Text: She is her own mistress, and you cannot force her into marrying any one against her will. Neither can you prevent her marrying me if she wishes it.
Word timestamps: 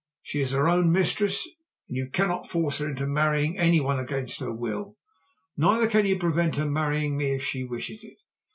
She 0.23 0.41
is 0.41 0.49
her 0.49 0.67
own 0.67 0.91
mistress, 0.91 1.47
and 1.87 1.95
you 1.95 2.07
cannot 2.09 2.47
force 2.49 2.79
her 2.79 2.89
into 2.89 3.05
marrying 3.05 3.59
any 3.59 3.79
one 3.79 3.99
against 3.99 4.39
her 4.39 4.51
will. 4.51 4.97
Neither 5.57 5.85
can 5.87 6.07
you 6.07 6.17
prevent 6.17 6.55
her 6.55 6.65
marrying 6.65 7.17
me 7.19 7.33
if 7.33 7.43
she 7.43 7.63
wishes 7.63 8.03
it. 8.03 8.17